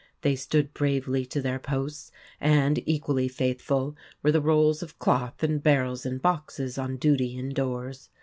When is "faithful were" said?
3.27-4.31